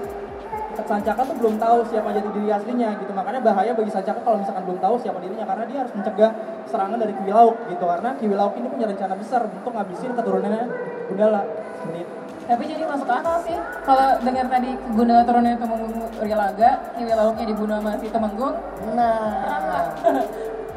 [0.77, 4.63] Sancaka tuh belum tahu siapa jadi diri aslinya gitu makanya bahaya bagi Sancaka kalau misalkan
[4.69, 6.31] belum tahu siapa dirinya karena dia harus mencegah
[6.69, 10.65] serangan dari Kiwi Laut gitu karena Kiwi Laut ini punya rencana besar untuk ngabisin keturunannya
[11.11, 11.43] Gundala
[11.81, 12.16] seperti.
[12.47, 17.75] Tapi jadi masuk akal sih kalau dengar tadi Gundala turunnya Tumenggung Wiralaga, Kiwi Lauknya dibunuh
[17.77, 18.55] sama si Temenggung.
[18.95, 19.91] Nah,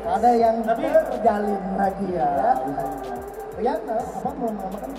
[0.09, 2.57] ada yang Tapi- terjalin lagi ya.
[3.59, 4.91] Ya, apa mau ngomongkan?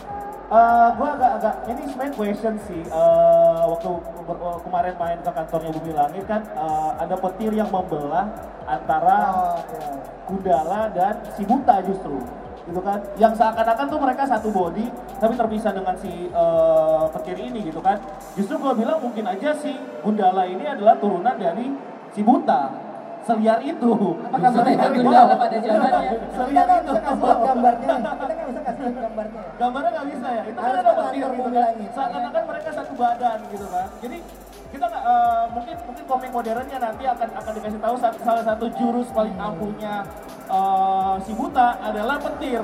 [0.51, 2.83] Eh, gue agak-agak ini sebenarnya question sih.
[2.83, 3.89] Eh, waktu
[4.27, 8.27] ber- eh, kemarin main ke kantornya Bumi Langit kan eh, ada petir yang membelah
[8.63, 9.79] antara Oh, oke.
[10.29, 12.21] Gundala dan si Buta justru
[12.67, 12.99] gitu kan.
[13.17, 14.87] Yang seakan-akan tuh mereka satu body
[15.21, 17.97] tapi terpisah dengan si eh, petir ini gitu kan.
[18.35, 19.73] Justru gue bilang mungkin aja si
[20.05, 21.71] Gundala ini adalah turunan dari
[22.11, 22.90] si Buta
[23.21, 23.93] seliar itu.
[24.27, 26.01] Apakah mereka Gundala pada zamannya?
[26.11, 26.91] Kita seliar itu.
[26.91, 27.89] bisa kasih gambarnya.
[28.01, 29.43] Kita nggak bisa kasih gambarnya.
[29.57, 30.43] gambarnya nggak bisa ya?
[30.49, 31.73] Itu kan ada petir gitu kan.
[31.95, 33.87] Seakan-akan mereka satu badan gitu kan.
[34.01, 34.19] Jadi
[34.71, 38.67] kita nggak eh, mungkin mungkin komik modernnya nanti akan akan dikasih tahu sa- salah satu
[38.79, 39.95] jurus paling ampuhnya
[40.47, 42.63] eh, si buta adalah petir.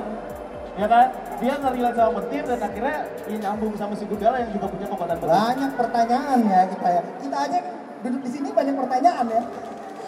[0.77, 1.09] Ya kan?
[1.41, 5.17] Dia ngerilat sama petir dan akhirnya dia nyambung sama si Gundala yang juga punya kekuatan
[5.17, 5.33] petir.
[5.33, 7.01] Banyak pertanyaan ya kita ya.
[7.17, 7.59] Kita aja
[7.97, 9.41] duduk di sini banyak pertanyaan ya.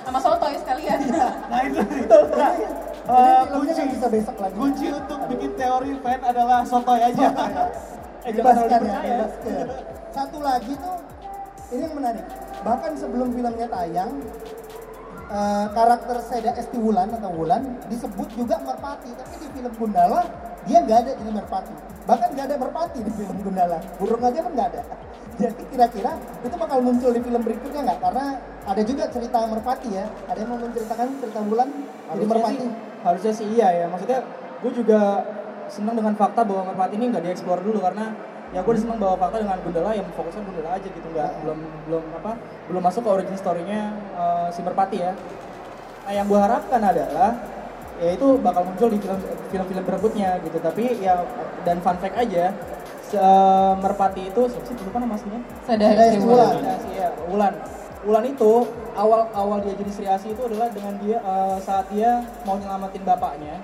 [0.06, 1.00] Sama sotoy sekalian.
[1.52, 4.56] nah itu itu nah, eh, filmnya kunci nggak bisa besok lagi.
[4.56, 7.26] kunci untuk bikin teori fan adalah sotoy aja
[8.26, 9.66] eh, jangan terlalu Bebaskan ya, bebaskan.
[10.10, 10.98] Satu lagi tuh,
[11.72, 12.26] ini yang menarik.
[12.66, 14.12] Bahkan sebelum filmnya tayang,
[15.30, 19.10] eh, karakter Seda Esti Wulan atau Wulan disebut juga Merpati.
[19.14, 20.22] Tapi di film Gundala,
[20.66, 21.74] dia nggak ada jadi Merpati.
[22.10, 23.78] Bahkan nggak ada Merpati di film Gundala.
[24.02, 24.82] Burung aja pun nggak ada.
[25.40, 26.12] Jadi kira-kira
[26.44, 28.00] itu bakal muncul di film berikutnya nggak?
[28.04, 28.26] Karena
[28.68, 30.06] ada juga cerita Merpati ya.
[30.28, 31.70] Ada yang mau menceritakan cerita Wulan
[32.10, 32.58] jadi Merpati?
[32.58, 32.70] sih,
[33.06, 34.20] harusnya sih iya ya maksudnya
[34.60, 35.24] gue juga
[35.70, 38.12] senang dengan fakta bahwa Merpati ini nggak dieksplor dulu karena
[38.50, 42.04] ya gue senang bahwa fakta dengan Gundala yang fokusnya Gundala aja gitu nggak belum belum
[42.18, 42.32] apa
[42.66, 45.14] belum masuk ke origin story-nya eh, si Merpati ya
[46.10, 47.38] nah yang gue harapkan adalah
[48.02, 49.20] ya itu bakal muncul di film
[49.54, 51.22] film-film berikutnya gitu tapi ya
[51.68, 52.56] dan fun fact aja
[53.80, 56.54] Merpati itu siapa sih lupa nama aslinya Sadar Sri Wulan.
[56.94, 57.54] Ya, Wulan.
[58.00, 58.52] Wulan itu
[58.96, 63.04] awal awal dia jadi Sri Asi itu adalah dengan dia eh, saat dia mau nyelamatin
[63.04, 63.60] bapaknya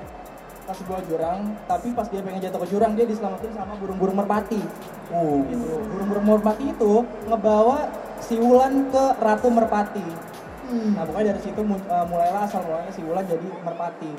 [0.65, 4.57] ke sebuah jurang, tapi pas dia pengen jatuh ke jurang dia diselamatin sama burung-burung merpati.
[5.13, 5.45] Oh.
[5.45, 5.77] Gitu.
[5.93, 6.93] Burung-burung merpati itu
[7.29, 7.85] ngebawa
[8.17, 10.07] si Wulan ke Ratu Merpati.
[10.65, 10.97] Hmm.
[10.97, 14.11] Nah, pokoknya dari situ eh, mulailah asal mulanya si Wulan jadi merpati.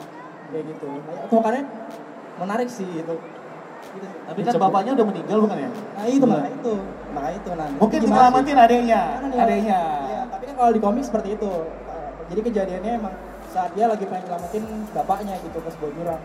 [0.54, 0.86] Kayak gitu.
[0.86, 1.62] Nah, itu makanya
[2.38, 3.16] menarik sih itu.
[3.86, 6.74] Gitu tapi kan bapaknya udah meninggal bukan ya Nah, itu makanya itu.
[7.14, 7.66] Makanya itu nah.
[7.72, 8.04] mungkin sih?
[8.04, 11.52] diselamatin adeknya Karena dia- adeknya Iya, tapi kan kalau di komik seperti itu.
[12.26, 13.14] Jadi kejadiannya emang
[13.46, 16.22] saat dia lagi pengen nyelamatin bapaknya gitu ke sebuah jurang.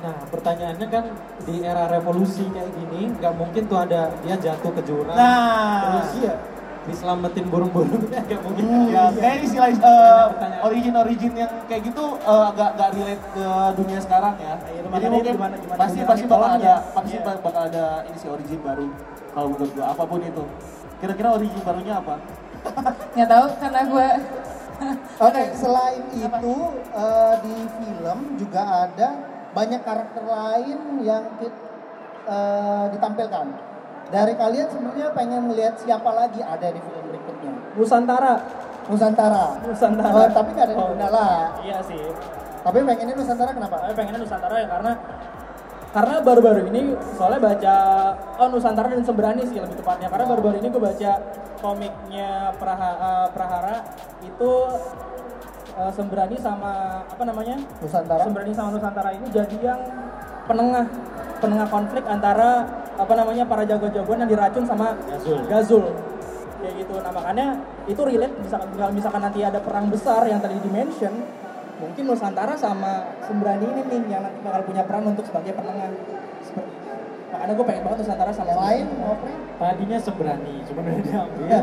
[0.00, 1.04] Nah, pertanyaannya kan
[1.44, 5.12] di era revolusi kayak gini, nggak mungkin tuh ada dia jatuh ke jurang.
[5.12, 6.34] Nah, terus iya.
[6.84, 8.64] Diselamatin burung-burungnya nggak mungkin.
[8.64, 10.26] Hmm, ya, kayak istilah uh,
[10.62, 14.54] origin-origin yang kayak gitu uh, agak agak relate ke dunia sekarang ya.
[14.62, 16.76] Iya, itu Jadi mungkin gimana- gimana pasti dunia pasti bakal ada mitologinya.
[16.94, 17.36] pasti Iya.
[17.40, 18.86] bakal ada ini sih origin baru
[19.30, 20.44] kalau menurut gua apa pun itu.
[20.94, 22.14] Kira-kira origin barunya apa?
[23.14, 24.08] Nggak tahu karena gue
[25.22, 26.54] Oke, selain itu
[26.90, 29.08] eh, di film juga ada
[29.50, 31.24] banyak karakter lain yang
[32.26, 33.46] eh, ditampilkan.
[34.12, 37.52] Dari kalian sebenarnya pengen melihat siapa lagi ada di film berikutnya?
[37.74, 38.34] Nusantara.
[38.88, 39.44] Nusantara.
[39.64, 40.12] Nusantara.
[40.12, 41.28] Oh, tapi nggak ada di Oh, Gundala.
[41.64, 42.02] Iya sih.
[42.64, 43.76] Tapi pengennya Nusantara kenapa?
[43.80, 44.92] Tapi pengennya Nusantara ya karena
[45.94, 46.82] karena baru-baru ini
[47.14, 47.76] soalnya baca
[48.42, 51.10] oh Nusantara dan Sembrani sih lebih tepatnya karena baru-baru ini gue baca
[51.62, 53.76] komiknya Praha, eh, Prahara
[54.26, 54.52] itu
[55.78, 58.26] eh, Sembrani sama apa namanya Nusantara.
[58.26, 59.80] Sembrani sama Nusantara ini jadi yang
[60.50, 60.86] penengah
[61.44, 62.64] penengah konflik antara
[62.96, 65.38] apa namanya para jago-jagoan yang diracun sama Gazul.
[65.44, 65.84] Gazul
[66.64, 67.46] kayak gitu nah makanya
[67.84, 71.12] itu relate misalkan misalkan nanti ada perang besar yang tadi dimention
[71.76, 75.92] mungkin Nusantara sama Sembrani ini nih yang nanti bakal punya peran untuk sebagai penengah
[76.40, 76.90] seperti itu.
[77.34, 79.32] makanya gue pengen banget Nusantara sama Yang lain, Sembrani.
[79.54, 81.48] Tadinya seberani, cuman udah diambil.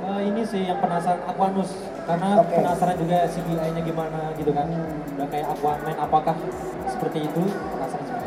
[0.00, 1.76] Eh, ini sih yang penasaran Aquanus
[2.08, 2.56] karena Oke.
[2.56, 4.64] penasaran juga CGI-nya gimana gitu kan.
[5.12, 6.34] Udah kayak Aquaman apakah
[6.88, 7.42] seperti itu?
[7.44, 8.19] Penasaran.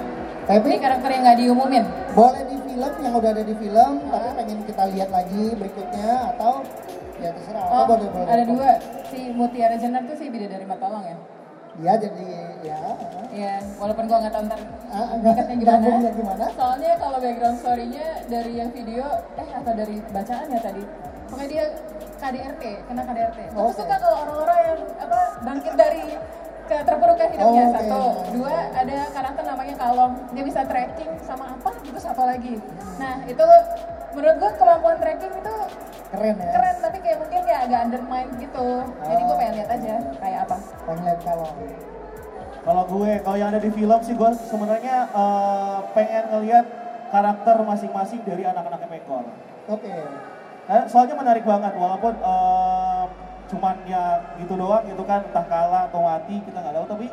[0.43, 1.84] Tapi ini karakter yang nggak diumumin.
[2.13, 6.62] boleh di film yang udah ada di film, tapi pengen kita lihat lagi berikutnya atau
[7.17, 7.65] ya terserah.
[7.71, 8.27] Oh, boleh boleh.
[8.27, 8.69] ada dua
[9.08, 11.17] si Mutiara Jenar tuh si Bidadari Matolong ya.
[11.82, 12.27] Ya jadi
[12.62, 12.82] ya.
[13.34, 14.62] Iya, walaupun gua nggak tahu ntar
[14.93, 16.10] Ah, enggak nikahnya gimana.
[16.13, 16.45] gimana?
[16.53, 19.06] Soalnya kalau background story-nya dari yang video,
[19.41, 20.84] eh atau dari bacaan ya tadi.
[21.25, 21.65] Pokoknya dia
[22.21, 23.39] KDRT, kena KDRT.
[23.58, 26.03] Aku suka kalau orang-orang yang apa bangkit dari
[26.67, 27.76] terpurukan hidupnya Oke.
[27.76, 28.02] satu,
[28.34, 32.56] dua ada karakter namanya Kalong, dia bisa tracking sama apa, terus apa lagi.
[32.97, 33.45] Nah itu
[34.15, 35.56] menurut gua kemampuan tracking itu
[36.13, 36.49] Keren ya.
[36.54, 38.67] keren, tapi kayak mungkin kayak agak undermine gitu.
[39.02, 40.58] Jadi gua pengen lihat aja kayak apa.
[40.88, 41.49] Pengen lihat kalau
[42.63, 46.63] Kalau gue, kalau yang ada di film sih gue sebenarnya eh, pengen ngelihat
[47.12, 49.28] karakter masing-masing dari anak-anak Pekor.
[49.67, 49.91] Oke.
[50.71, 53.04] Eh, soalnya menarik banget walaupun eh,
[53.51, 57.08] cuman ya gitu doang gitu kan entah kalah atau mati kita nggak tahu tapi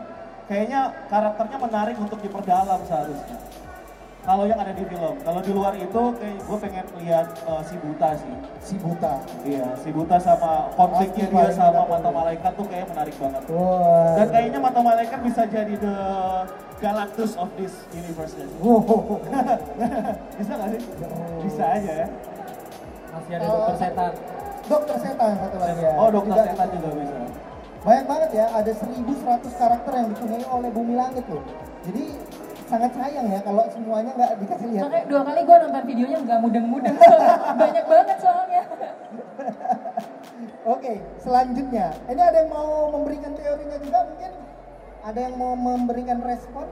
[0.51, 3.39] kayaknya karakternya menarik untuk diperdalam seharusnya.
[4.21, 7.75] Kalau yang ada di film, kalau di luar itu kayak gue pengen lihat eh, si
[7.81, 8.35] buta sih.
[8.61, 9.17] Si buta.
[9.49, 13.43] Iya, si buta sama konfliknya dia sama mata malaikat tuh kayak menarik banget.
[13.49, 14.21] Wah.
[14.21, 15.97] Dan kayaknya mata malaikat bisa jadi the
[16.81, 18.37] Galactus of this universe.
[18.37, 18.45] ya.
[18.61, 19.21] Wow.
[20.41, 20.83] bisa nggak sih?
[21.45, 22.09] Bisa aja ya.
[23.11, 24.13] Masih ada dokter setan.
[24.71, 25.93] Dokter setan satu lagi ya.
[25.99, 27.17] Oh, dokter Juga setan juga bisa.
[27.81, 31.43] Banyak banget ya, ada 1100 karakter yang dipunyai oleh Bumi Langit loh.
[31.83, 32.05] Jadi
[32.71, 34.83] sangat sayang ya kalau semuanya nggak dikasih lihat.
[34.87, 36.97] Makanya dua kali gue nonton videonya nggak mudeng-mudeng,
[37.67, 38.63] banyak banget soalnya.
[40.77, 41.87] Oke, selanjutnya.
[42.07, 44.33] Ini ada yang mau memberikan teorinya juga mungkin?
[45.03, 46.69] Ada yang mau memberikan respon?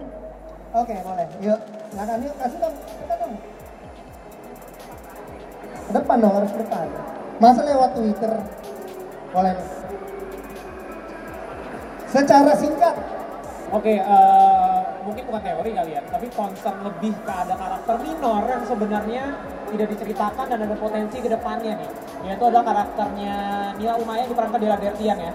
[0.76, 1.26] Oke, boleh.
[1.42, 2.34] Yuk, silakan yuk.
[2.37, 3.32] Kasih dong, kita dong.
[5.88, 6.87] Ke depan dong, harus ke depan.
[7.38, 8.33] Masa lewat Twitter?
[9.31, 9.55] Boleh.
[9.55, 9.68] nih.
[12.09, 12.94] Secara singkat,
[13.68, 18.64] Oke, eh, mungkin bukan teori kali ya, tapi concern lebih ke ada karakter minor yang
[18.64, 19.24] sebenarnya
[19.68, 21.90] tidak diceritakan dan ada potensi ke depannya nih.
[22.24, 23.37] Yaitu adalah karakternya
[23.77, 25.33] Nila Umaya diperankan Dela Dertian ya.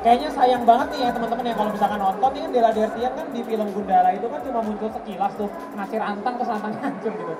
[0.00, 3.26] Kayaknya sayang banget nih ya teman-teman ya kalau misalkan nonton nih kan Dela Dertian kan
[3.28, 7.34] di film Gundala itu kan cuma muncul sekilas tuh ngasih rantang terus rantangnya hancur gitu.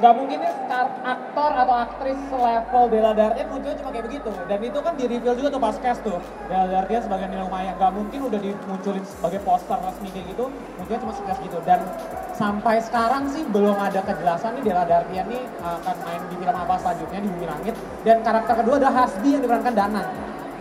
[0.00, 4.32] Gak mungkin star- aktor atau aktris selevel Dela Dartian muncul cuma kayak begitu.
[4.48, 6.16] Dan itu kan di reveal juga tuh pas cast tuh.
[6.48, 7.76] Dela Dartian sebagai Nila Umaya.
[7.76, 10.48] Gak mungkin udah dimunculin sebagai poster resmi kayak gitu.
[10.80, 11.58] Munculnya cuma sekilas gitu.
[11.68, 11.84] Dan
[12.32, 16.74] sampai sekarang sih belum ada kejelasan nih Dela Dartian nih akan main di film apa
[16.80, 17.74] selanjutnya di Bumi Langit.
[18.00, 20.08] Dan karakter kedua ada Hasbi yang diperankan Danang.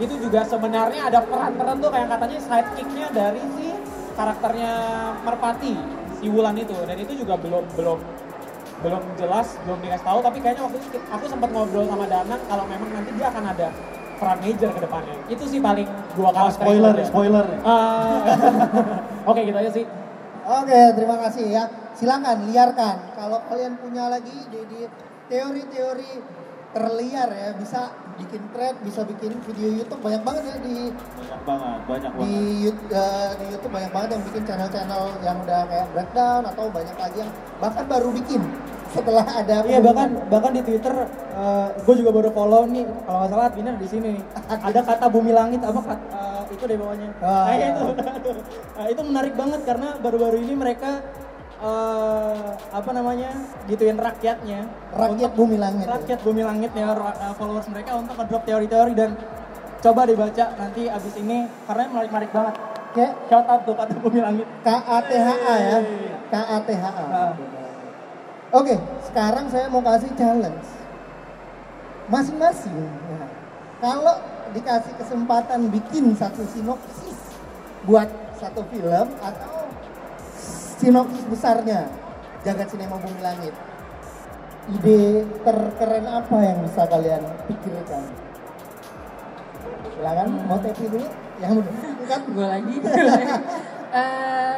[0.03, 3.71] Itu juga sebenarnya ada peran-peran tuh kayak katanya sidekicknya dari si
[4.19, 4.71] karakternya
[5.23, 5.75] Merpati,
[6.19, 6.75] si Wulan itu.
[6.83, 7.99] Dan itu juga belum belum
[8.79, 12.63] belum jelas, belum dikasih tahu, tapi kayaknya waktu itu aku sempat ngobrol sama Danang kalau
[12.63, 13.67] memang nanti dia akan ada
[14.15, 15.15] peran major ke depannya.
[15.27, 16.59] Itu sih paling dua Oh, karakter.
[16.59, 17.03] spoiler, ada.
[17.03, 17.45] spoiler.
[17.45, 18.17] Eh,
[19.29, 19.85] Oke, gitu aja sih.
[20.43, 21.63] Oke, terima kasih ya.
[21.93, 22.95] Silakan liarkan.
[23.13, 24.79] Kalau kalian punya lagi di, di
[25.29, 26.11] teori-teori
[26.69, 27.81] terliar ya, bisa
[28.15, 32.61] bikin thread, bisa bikin video YouTube banyak banget ya di Banyak banget, banyak di, banget.
[32.61, 36.93] Yout- eh, di YouTube banyak banget yang bikin channel-channel yang udah kayak breakdown atau banyak
[36.93, 38.41] lagi yang bahkan baru bikin
[38.89, 40.93] setelah ada Iya bahkan bahkan di Twitter
[41.79, 44.13] gue juga baru follow nih kalau nggak salah adminnya di sini.
[44.67, 47.09] Ada kata bumi langit apa kat- eh, itu deh bawahnya.
[47.19, 47.45] Ah.
[47.47, 47.85] Nah, itu
[48.77, 51.01] Nah, itu menarik banget karena baru-baru ini mereka
[51.59, 53.31] eh, apa namanya
[53.65, 55.95] gituin rakyatnya rakyat bumi langit ya.
[55.95, 59.11] rakyat bumi langitnya ra- eh, followers mereka untuk ngedrop teori-teori dan
[59.79, 62.55] coba dibaca nanti abis ini karena menarik-menarik banget.
[62.89, 64.47] Oke, Shout out tuh kata bumi langit.
[64.59, 65.77] KATHA ya.
[66.27, 66.91] KATHA.
[67.05, 67.31] Nah,
[68.49, 70.65] Oke, sekarang saya mau kasih challenge.
[72.09, 72.73] Masing-masing.
[72.73, 73.21] ya.
[73.77, 74.15] Kalau
[74.49, 77.13] dikasih kesempatan bikin satu sinopsis
[77.85, 79.58] buat satu film atau
[80.79, 81.91] sinopsis besarnya
[82.47, 83.51] Jagat Sinema Bumi Langit.
[84.69, 88.03] Ide terkeren apa yang bisa kalian pikirkan?
[89.91, 91.07] Silakan, mau tepi dulu?
[91.43, 91.51] Yang
[92.07, 92.75] kan gue lagi.
[93.89, 94.57] Eh,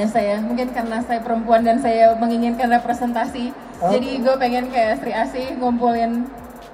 [0.00, 3.52] ya saya mungkin karena saya perempuan dan saya menginginkan representasi
[3.84, 3.92] Oke.
[3.92, 6.24] jadi gue pengen kayak Sri Asih ngumpulin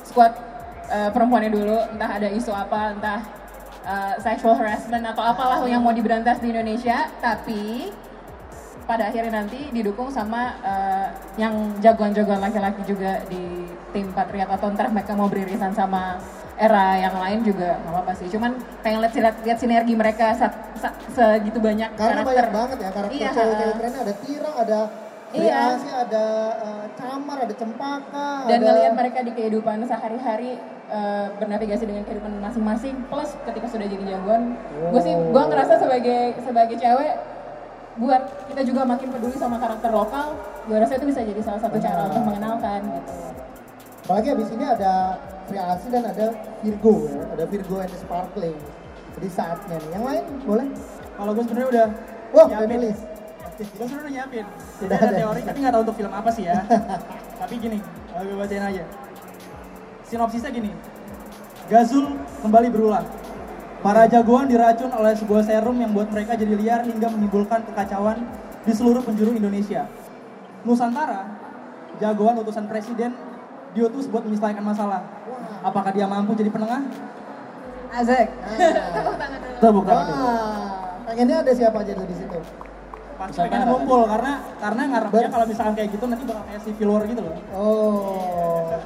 [0.06, 0.30] squad
[0.86, 3.20] eh, perempuannya dulu entah ada isu apa entah
[3.82, 7.90] eh, sexual harassment atau apalah yang mau diberantas di Indonesia tapi
[8.90, 11.06] pada akhirnya nanti didukung sama eh,
[11.38, 16.18] yang jagoan-jagoan laki-laki juga di tim Patriot atau ntar mereka mau beririsan sama
[16.58, 18.26] era yang lain juga nggak apa-apa sih.
[18.28, 22.26] Cuman pengen lihat lihat, lihat sinergi mereka sa- sa- segitu banyak karena karakter.
[22.26, 23.30] banyak banget ya karakter Iya.
[23.30, 24.80] cewek-cewek kerennya ada Tira, ada
[25.30, 25.54] Iya.
[25.70, 26.24] Asih, ada
[26.58, 30.58] eh, Camar, ada Cempaka, dan ada ngelihat mereka di kehidupan sehari-hari
[30.90, 34.58] eh, bernavigasi dengan kehidupan masing-masing plus ketika sudah jadi jagoan
[34.90, 37.14] gue sih gue ngerasa sebagai sebagai cewek
[38.00, 40.32] buat kita juga makin peduli sama karakter lokal
[40.64, 43.12] gue rasa itu bisa jadi salah satu cara untuk mengenalkan gitu
[44.00, 46.34] Apalagi abis ini ada Sri Asih dan ada
[46.66, 48.58] Virgo ya, ada Virgo and the Sparkling.
[49.14, 49.90] Jadi saatnya nih.
[49.94, 50.66] Yang lain boleh?
[51.14, 51.86] kalau gue sebenarnya udah
[52.34, 52.74] Wah, nyiapin.
[52.74, 52.98] nulis.
[53.54, 54.44] Gue sebenarnya udah nyiapin.
[54.50, 55.18] Jadi Udah ada ada.
[55.22, 56.58] teori, tapi nggak tahu untuk film apa sih ya.
[57.46, 57.78] tapi gini,
[58.10, 58.84] kalau gue bacain aja.
[60.10, 60.70] Sinopsisnya gini.
[61.70, 62.04] Gazul
[62.42, 63.04] kembali berulah.
[63.80, 68.28] Para jagoan diracun oleh sebuah serum yang buat mereka jadi liar hingga menimbulkan kekacauan
[68.60, 69.88] di seluruh penjuru Indonesia.
[70.68, 71.24] Nusantara,
[71.96, 73.16] jagoan utusan presiden
[73.72, 75.00] diutus buat menyelesaikan masalah.
[75.64, 76.84] Apakah dia mampu jadi penengah?
[77.90, 78.30] Azek
[79.58, 80.20] Tepuk tangan dulu.
[80.22, 82.38] Wah, pengennya ada siapa aja di situ?
[83.18, 86.88] Pasti pengen ngumpul karena karena ngarepnya Ber- kalau misalkan kayak gitu nanti bakal kayak civil
[86.92, 87.34] war gitu loh.
[87.56, 88.76] Oh.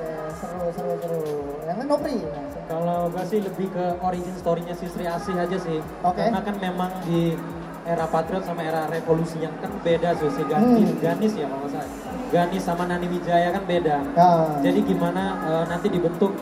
[0.67, 1.21] Seru, seru, seru.
[1.63, 2.17] Yang lain Nopri?
[2.17, 5.79] Nah, Kalau gue sih lebih ke origin story-nya si Sri Asih aja sih.
[6.01, 6.17] Oke.
[6.19, 7.37] Karena kan memang di
[7.85, 10.97] era Patriot sama era revolusi yang kan beda sih si Ganis, Hmm.
[10.99, 11.91] Ganis ya kalau salah.
[12.31, 13.97] Ganis sama Nani Wijaya kan beda.
[14.11, 14.31] Ya.
[14.63, 16.33] Jadi gimana eh, nanti dibentuk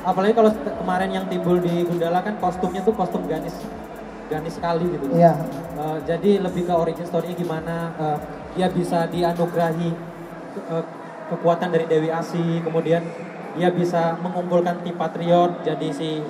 [0.00, 3.54] apalagi kalau kemarin yang timbul di Gundala kan kostumnya tuh kostum Ganis.
[4.26, 5.06] Ganis sekali gitu.
[5.14, 5.38] Iya.
[5.76, 8.18] Eh, jadi lebih ke origin story-nya gimana eh,
[8.52, 9.90] dia bisa dianugerahi
[10.50, 10.84] ke- eh,
[11.28, 13.06] kekuatan dari Dewi Asih, kemudian
[13.58, 16.22] dia bisa mengumpulkan tim patriot, jadi si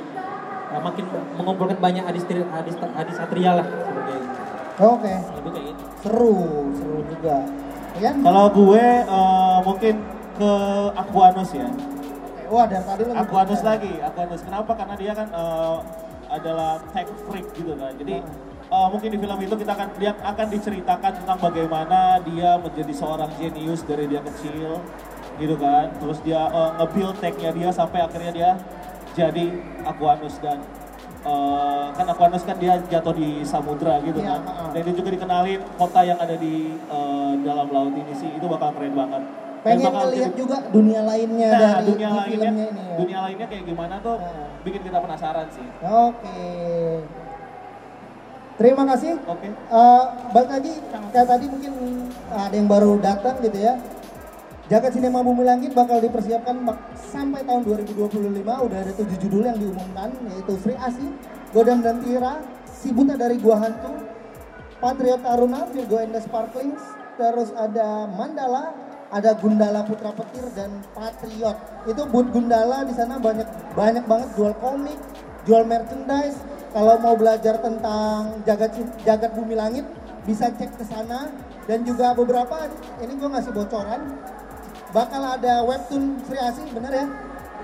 [0.73, 1.05] eh, makin
[1.37, 4.29] mengumpulkan banyak adistri, adis, adisatria lah seperti itu.
[4.79, 5.83] Oke, Lebih kayak gitu.
[6.01, 6.37] seru,
[6.73, 7.37] seru juga.
[7.99, 9.95] Kalau gue eh, mungkin
[10.39, 10.53] ke
[10.97, 11.69] Aquanus ya.
[12.49, 14.41] Wah, dari tadi lo Aquanus lagi, Aquanus.
[14.41, 14.73] Kenapa?
[14.73, 15.77] Karena dia kan eh,
[16.33, 17.93] adalah tech freak gitu kan.
[17.99, 18.23] Jadi
[18.71, 23.31] eh, mungkin di film itu kita akan dia akan diceritakan tentang bagaimana dia menjadi seorang
[23.37, 24.81] jenius dari dia kecil
[25.39, 25.91] gitu kan.
[25.97, 28.51] Terus dia eh, nge-build tech-nya dia sampai akhirnya dia
[29.15, 29.47] jadi
[29.83, 30.59] Aquanus dan
[31.21, 34.41] eh, kan Aquanus kan dia jatuh di samudra gitu Iya, kan.
[34.45, 34.69] heeh.
[34.71, 38.31] Dan dia juga dikenalin kota yang ada di eh, dalam laut ini sih.
[38.31, 39.23] Itu bakal keren banget.
[39.59, 42.95] Pengen ngeliat jadi- juga dunia lainnya Nah, dari dunia di lainnya, filmnya ini ya.
[42.95, 44.47] dunia lainnya kayak gimana tuh Nah.
[44.63, 45.67] bikin kita penasaran sih.
[45.83, 46.39] Oke.
[48.55, 49.19] Terima kasih.
[49.25, 49.49] Oke.
[49.51, 50.73] Eh, balik lagi
[51.11, 51.73] kayak tadi mungkin
[52.29, 53.75] ada yang baru datang gitu ya.
[54.69, 56.61] Jagat Sinema Bumi Langit bakal dipersiapkan
[57.09, 61.09] sampai tahun 2025 udah ada tujuh judul yang diumumkan yaitu Sri Asih,
[61.57, 63.97] Godam dan Tira, Si Buta dari Gua Hantu,
[64.77, 66.85] Patriot Taruna, Virgo and the Sparklings,
[67.17, 68.77] terus ada Mandala,
[69.09, 71.57] ada Gundala Putra Petir dan Patriot.
[71.89, 75.01] Itu boot Gundala di sana banyak banyak banget jual komik,
[75.49, 76.37] jual merchandise.
[76.77, 79.89] Kalau mau belajar tentang jagat jagat bumi langit
[80.29, 81.33] bisa cek ke sana
[81.65, 82.69] dan juga beberapa
[83.01, 84.13] ini gue ngasih bocoran
[84.91, 87.07] bakal ada webtoon Sri Asih bener ya?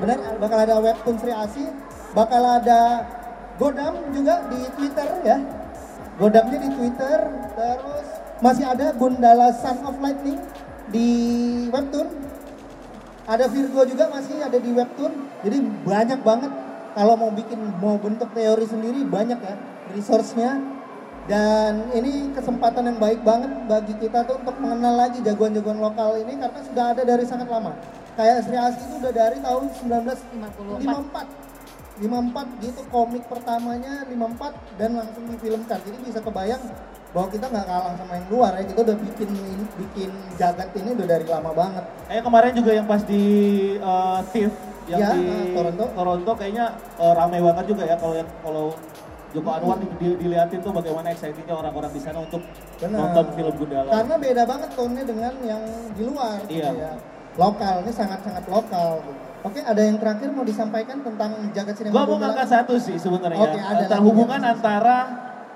[0.00, 1.68] Bener bakal ada webtoon Sri Asih.
[2.14, 3.02] Bakal ada
[3.58, 5.38] Godam juga di Twitter ya.
[6.14, 7.18] Godamnya di Twitter
[7.54, 8.06] terus
[8.38, 10.38] masih ada Gundala Sun of Lightning
[10.90, 11.08] di
[11.70, 12.08] webtoon.
[13.24, 15.12] Ada Virgo juga masih ada di webtoon.
[15.42, 16.52] Jadi banyak banget.
[16.94, 19.58] Kalau mau bikin mau bentuk teori sendiri banyak ya
[19.90, 20.62] resource-nya
[21.24, 26.36] Dan ini kesempatan yang baik banget bagi kita tuh untuk mengenal lagi jagoan-jagoan lokal ini
[26.36, 27.72] karena sudah ada dari sangat lama.
[28.14, 31.44] Kayak Sri Asi itu udah dari tahun 1954.
[31.94, 35.78] 54 gitu komik pertamanya 54 dan langsung difilmkan.
[35.80, 36.60] Jadi bisa kebayang
[37.14, 38.64] bahwa kita nggak kalah sama yang luar ya.
[38.66, 39.30] Kita udah bikin
[39.80, 41.84] bikin jagat ini udah dari lama banget.
[42.10, 43.22] Kayak kemarin juga yang pas di
[43.80, 45.84] uh, TIFF yang Ya, di Toronto.
[45.96, 48.76] Toronto kayaknya uh, ramai banget juga ya kalau yang kalau
[49.34, 52.38] Joko Anwar di, di- diliatin tuh bagaimana excitingnya orang-orang di sana untuk
[52.78, 52.98] Benar.
[53.02, 53.90] nonton film Gundala.
[53.90, 56.70] Karena beda banget tone-nya dengan yang di luar gitu Iya.
[56.70, 56.92] ya.
[57.34, 59.02] Lokal, ini sangat-sangat lokal.
[59.42, 63.36] Oke, ada yang terakhir mau disampaikan tentang jagat sinema Gua mau ngangkat satu sih sebenarnya.
[63.36, 64.96] Oke, ada antara lagi hubungan yang- antara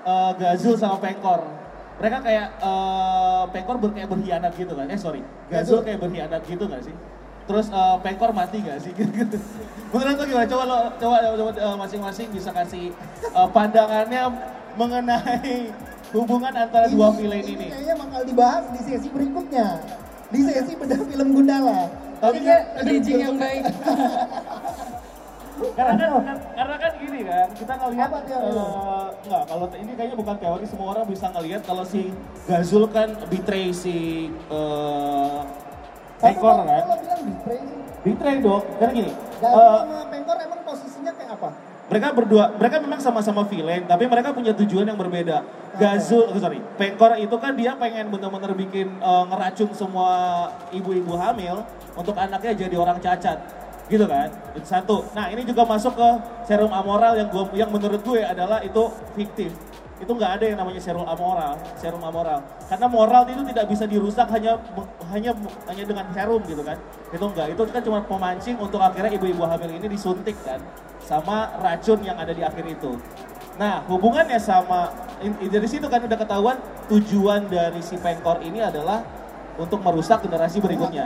[0.03, 1.41] uh, Gazul sama Pengkor.
[1.97, 4.85] Mereka kayak uh, Pengkor ber, kayak berkhianat gitu kan?
[4.85, 5.87] Eh sorry, Gazul Gazul.
[5.87, 6.95] kayak berkhianat gitu nggak sih?
[7.49, 8.93] Terus uh, Pengkor mati gak sih?
[8.93, 9.09] Gitu.
[9.91, 10.45] Menurut lo gimana?
[10.45, 12.93] Coba lo coba, coba uh, masing-masing bisa kasih
[13.33, 14.29] uh, pandangannya
[14.77, 15.73] mengenai
[16.13, 17.67] hubungan antara dua villain ini ini.
[17.73, 19.81] kayaknya bakal dibahas di sesi berikutnya.
[20.29, 21.89] Di sesi bedah film Gundala.
[22.21, 23.63] Tapi Iya, bridging yang baik.
[25.59, 30.35] karena kan, kan- karena kan gini kan kita ngelihat eh, enggak kalau ini kayaknya bukan
[30.39, 32.15] teori semua orang bisa ngelihat kalau si
[32.47, 35.58] Gazul kan betray si eh Tapi
[36.19, 36.83] Pengkor kan?
[36.83, 37.77] lo bilang betray sih?
[37.99, 41.49] betray dong karena gini eh, sama Pengkor emang posisinya kayak apa?
[41.89, 45.41] mereka berdua mereka memang sama-sama villain tapi mereka punya tujuan yang berbeda.
[45.79, 50.11] Gazul oh, sorry Pengkor itu kan dia pengen bener-bener bikin eh, ngeracun semua
[50.75, 53.39] ibu-ibu hamil untuk anaknya jadi orang cacat.
[53.89, 54.29] Gitu kan?
[54.53, 55.01] Itu satu.
[55.17, 56.09] Nah ini juga masuk ke
[56.45, 58.83] serum amoral yang gua yang menurut gue adalah itu
[59.17, 59.49] fiktif
[59.99, 62.39] itu nggak ada yang namanya serum amoral serum amoral.
[62.71, 64.55] Karena moral itu tidak bisa dirusak hanya
[65.11, 65.31] hanya
[65.67, 66.79] hanya dengan serum gitu kan.
[67.11, 70.63] Itu enggak itu kan cuma pemancing untuk akhirnya ibu-ibu hamil ini disuntik kan
[71.03, 72.95] sama racun yang ada di akhir itu.
[73.59, 74.87] Nah hubungannya sama
[75.35, 76.57] dari situ kan udah ketahuan
[76.87, 79.03] tujuan dari si pengkor ini adalah
[79.59, 81.03] untuk merusak generasi berikutnya.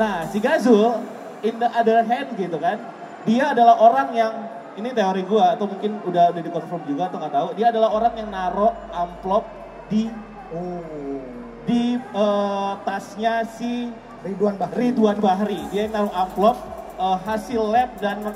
[0.00, 0.96] Nah si Gazul
[1.44, 2.80] in the other hand gitu kan
[3.28, 4.32] dia adalah orang yang
[4.74, 8.14] ini teori gua atau mungkin udah udah dikonfirm juga atau nggak tahu dia adalah orang
[8.14, 9.44] yang naro amplop
[9.86, 10.06] di
[10.50, 11.22] Oh.
[11.62, 13.86] di eh, tasnya si
[14.26, 14.90] Ridwan Bahri.
[14.90, 16.58] Ridwan Bahri dia yang naruh amplop
[16.98, 18.34] eh, hasil lab dan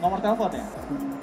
[0.00, 0.64] nomor telepon ya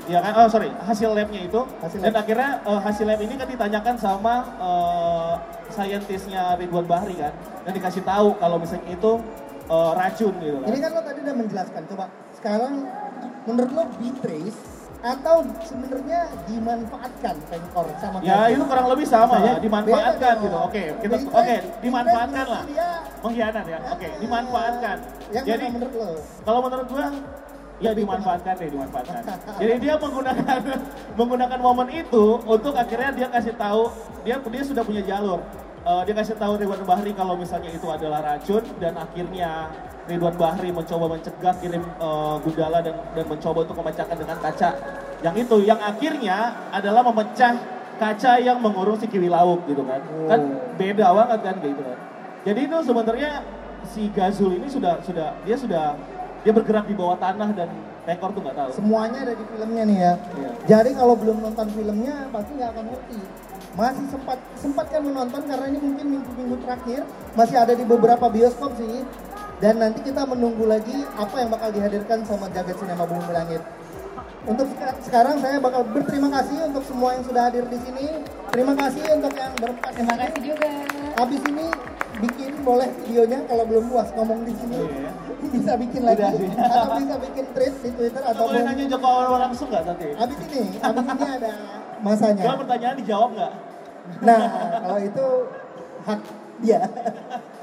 [0.08, 0.32] Iya kan?
[0.40, 1.58] Oh sorry, hasil labnya itu.
[1.82, 2.22] Hasil dan lab.
[2.22, 5.34] akhirnya eh, hasil lab ini kan ditanyakan sama eh,
[5.74, 7.34] saintisnya Ridwan Bahri kan,
[7.66, 9.12] dan dikasih tahu kalau misalnya itu
[9.68, 10.68] eh, racun gitu kan.
[10.70, 11.82] Ini kan lo tadi udah menjelaskan.
[11.90, 12.06] Coba
[12.38, 12.74] sekarang
[13.48, 14.58] menurut lo betrays
[14.98, 20.58] atau sebenarnya dimanfaatkan Pengkor sama Ya itu kurang lebih sama, Saya- dimanfaatkan gitu.
[20.60, 22.64] Oke, kita oke, dimanfaatkan betrays lah.
[23.18, 23.78] Mengkhianat ya.
[23.88, 24.98] Oke, Ah, dimanfaatkan.
[25.32, 26.10] Yang Jadi menurut lo?
[26.44, 27.06] kalau menurut gua
[27.78, 29.22] ya dimanfaatkan deh, dimanfaatkan.
[29.62, 30.60] Jadi dia menggunakan
[31.20, 33.94] menggunakan momen itu untuk akhirnya dia kasih tahu
[34.26, 35.40] dia dia sudah punya jalur.
[35.88, 39.72] Eh, dia kasih tahu Ridwan Bahri kalau misalnya itu adalah racun dan akhirnya
[40.08, 44.70] Ridwan Bahri mencoba mencegah kirim eh, Gundala dan dan mencoba untuk memecahkan dengan kaca
[45.22, 47.58] yang itu yang akhirnya adalah memecah
[47.98, 50.02] kaca yang mengurung si Kiwi Lauk gitu kan.
[50.30, 50.42] Kan
[50.78, 51.98] beda banget kan gitu kan.
[52.46, 53.32] Jadi itu sebenarnya
[53.92, 55.98] si Gazul ini sudah sudah dia sudah
[56.46, 57.70] dia bergerak di bawah tanah dan
[58.08, 58.70] Pengkor tuh nggak tahu.
[58.72, 60.14] Semuanya ada di filmnya nih ya.
[60.16, 60.50] Iya.
[60.64, 63.20] Jadi kalau belum nonton filmnya pasti nggak akan ngerti.
[63.76, 67.02] Masih sempat sempat kan menonton karena ini mungkin minggu-minggu terakhir
[67.36, 69.04] masih ada di beberapa bioskop sih.
[69.58, 73.62] Dan nanti kita menunggu lagi apa yang bakal dihadirkan sama Jagat Sinema Bumi Langit.
[74.46, 78.22] Untuk seka- sekarang saya bakal berterima kasih untuk semua yang sudah hadir di sini.
[78.54, 79.92] Terima kasih untuk yang berempat.
[79.98, 80.72] Terima kasih juga.
[81.18, 81.66] Habis ini
[82.18, 84.80] bikin boleh videonya kalau belum puas ngomong di sini.
[84.80, 85.10] Iya.
[85.58, 86.50] Bisa bikin lagi Udah sih.
[86.50, 90.08] atau bisa bikin tweet di Twitter Atau atau boleh nanya Joko Anwar langsung nggak nanti?
[90.12, 91.52] Habis ini, habis ini ada
[92.04, 92.42] masanya.
[92.44, 93.54] Kalau pertanyaan dijawab nggak?
[94.28, 94.40] Nah,
[94.82, 95.26] kalau itu
[96.04, 96.20] hak
[96.60, 96.80] dia.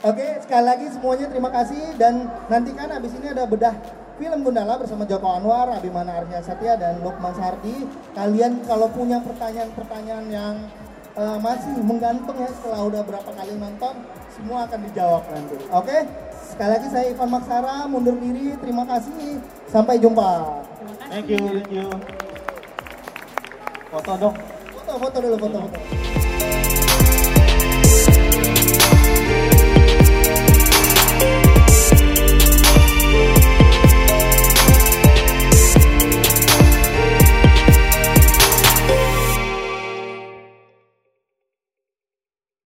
[0.00, 3.76] Oke, sekali lagi semuanya terima kasih dan nantikan habis ini ada bedah
[4.16, 7.84] film Gundala bersama Joko Anwar, Abimana Arya Satya dan Lukman Sardi.
[8.16, 10.56] Kalian kalau punya pertanyaan-pertanyaan yang
[11.20, 13.94] eh, masih menggantung ya setelah udah berapa kali nonton,
[14.32, 15.56] semua akan dijawab nanti.
[15.68, 15.96] Oke,
[16.48, 18.56] sekali lagi saya Ivan Maksara mundur diri.
[18.56, 19.36] Terima kasih.
[19.68, 20.64] Sampai jumpa.
[21.12, 21.92] Thank you, thank you.
[23.92, 24.36] Foto dong.
[24.72, 26.29] Foto, foto dulu, foto, foto.